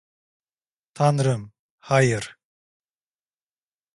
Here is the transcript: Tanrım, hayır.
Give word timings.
Tanrım, 0.93 1.51
hayır. 1.79 2.37